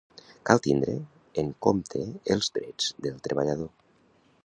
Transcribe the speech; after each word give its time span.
Cal 0.49 0.61
tindre 0.67 0.95
en 1.43 1.53
compte 1.67 2.03
els 2.37 2.51
drets 2.59 2.91
del 3.09 3.25
treballador. 3.29 3.75